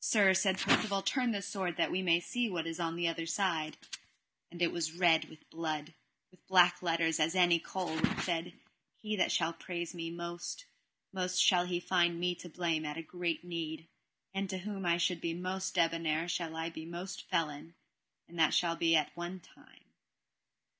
Sir, 0.00 0.34
said 0.34 0.58
Percivale, 0.58 1.00
turn 1.02 1.30
this 1.30 1.46
sword 1.46 1.76
that 1.76 1.92
we 1.92 2.02
may 2.02 2.18
see 2.18 2.50
what 2.50 2.66
is 2.66 2.80
on 2.80 2.96
the 2.96 3.06
other 3.06 3.24
side. 3.24 3.76
And 4.50 4.60
it 4.60 4.72
was 4.72 4.90
red 4.90 5.30
as 5.30 5.38
blood, 5.48 5.94
with 6.32 6.44
black 6.48 6.82
letters 6.82 7.20
as 7.20 7.36
any 7.36 7.60
coal, 7.60 7.94
which 7.98 8.18
said: 8.24 8.54
He 8.96 9.14
that 9.14 9.30
shall 9.30 9.52
praise 9.52 9.94
me 9.94 10.10
most, 10.10 10.64
most 11.12 11.40
shall 11.40 11.66
he 11.66 11.78
find 11.78 12.18
me 12.18 12.34
to 12.34 12.48
blame 12.48 12.84
at 12.84 12.96
a 12.96 13.02
great 13.04 13.44
need; 13.44 13.86
and 14.34 14.50
to 14.50 14.58
whom 14.58 14.84
I 14.84 14.96
should 14.96 15.20
be 15.20 15.34
most 15.34 15.76
debonair 15.76 16.26
shall 16.26 16.56
I 16.56 16.68
be 16.68 16.84
most 16.84 17.28
felon, 17.28 17.76
and 18.26 18.36
that 18.40 18.52
shall 18.52 18.74
be 18.74 18.96
at 18.96 19.16
one 19.16 19.38
time. 19.38 19.84